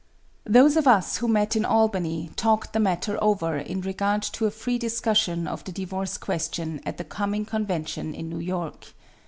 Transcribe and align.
Those 0.47 0.77
of 0.77 0.87
us 0.87 1.17
who 1.17 1.27
met 1.27 1.55
in 1.55 1.63
Albany 1.63 2.31
talked 2.35 2.73
the 2.73 2.79
matter 2.79 3.23
over 3.23 3.57
in 3.59 3.81
regard 3.81 4.23
to 4.23 4.47
a 4.47 4.49
free 4.49 4.79
discussion 4.79 5.47
of 5.47 5.63
the 5.63 5.71
divorce 5.71 6.17
question 6.17 6.81
at 6.87 6.97
the 6.97 7.05
coming 7.05 7.45
convention 7.45 8.15
in 8.15 8.27
New 8.27 8.39
York. 8.39 8.93